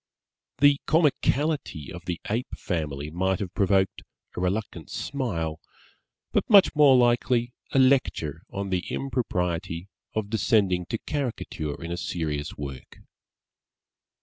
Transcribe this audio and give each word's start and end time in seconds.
The 0.57 0.81
comicality 0.87 1.91
of 1.93 2.05
the 2.05 2.19
Ape 2.27 2.55
family 2.57 3.11
might 3.11 3.37
have 3.39 3.53
provoked 3.53 4.01
a 4.35 4.41
reluctant 4.41 4.89
smile, 4.89 5.61
but 6.31 6.49
much 6.49 6.73
more 6.75 6.97
likely 6.97 7.53
a 7.71 7.77
lecture 7.77 8.41
on 8.49 8.71
the 8.71 8.83
impropriety 8.89 9.89
of 10.15 10.31
descending 10.31 10.87
to 10.87 10.97
caricature 10.97 11.79
in 11.79 11.91
a 11.91 11.97
serious 11.97 12.57
work. 12.57 12.97